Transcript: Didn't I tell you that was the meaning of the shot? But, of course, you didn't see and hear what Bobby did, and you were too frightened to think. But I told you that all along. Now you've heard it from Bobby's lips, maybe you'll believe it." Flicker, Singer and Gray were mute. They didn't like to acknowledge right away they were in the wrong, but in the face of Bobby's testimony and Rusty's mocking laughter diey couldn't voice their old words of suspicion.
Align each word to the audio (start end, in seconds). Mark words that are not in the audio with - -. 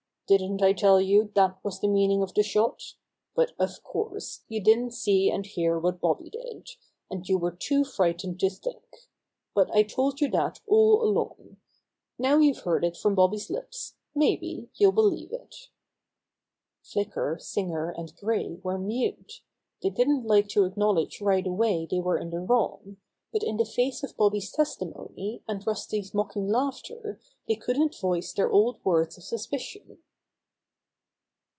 Didn't 0.27 0.61
I 0.61 0.71
tell 0.71 1.01
you 1.01 1.29
that 1.35 1.61
was 1.61 1.81
the 1.81 1.89
meaning 1.89 2.21
of 2.23 2.33
the 2.35 2.41
shot? 2.41 2.93
But, 3.35 3.51
of 3.59 3.83
course, 3.83 4.45
you 4.47 4.63
didn't 4.63 4.91
see 4.91 5.29
and 5.29 5.45
hear 5.45 5.77
what 5.77 5.99
Bobby 5.99 6.29
did, 6.29 6.69
and 7.09 7.27
you 7.27 7.37
were 7.37 7.51
too 7.51 7.83
frightened 7.83 8.39
to 8.39 8.49
think. 8.49 9.09
But 9.53 9.69
I 9.75 9.83
told 9.83 10.21
you 10.21 10.29
that 10.29 10.61
all 10.67 11.03
along. 11.03 11.57
Now 12.17 12.37
you've 12.37 12.59
heard 12.61 12.85
it 12.85 12.95
from 12.95 13.13
Bobby's 13.13 13.49
lips, 13.49 13.95
maybe 14.15 14.69
you'll 14.75 14.93
believe 14.93 15.33
it." 15.33 15.67
Flicker, 16.81 17.37
Singer 17.37 17.89
and 17.91 18.15
Gray 18.15 18.55
were 18.63 18.77
mute. 18.77 19.41
They 19.83 19.89
didn't 19.89 20.25
like 20.25 20.47
to 20.51 20.63
acknowledge 20.63 21.19
right 21.19 21.45
away 21.45 21.85
they 21.91 21.99
were 21.99 22.17
in 22.17 22.29
the 22.29 22.39
wrong, 22.39 22.95
but 23.33 23.43
in 23.43 23.57
the 23.57 23.65
face 23.65 24.01
of 24.01 24.15
Bobby's 24.15 24.49
testimony 24.49 25.43
and 25.45 25.67
Rusty's 25.67 26.13
mocking 26.13 26.47
laughter 26.47 27.19
diey 27.49 27.59
couldn't 27.59 27.99
voice 27.99 28.31
their 28.31 28.49
old 28.49 28.79
words 28.85 29.17
of 29.17 29.25
suspicion. 29.25 29.97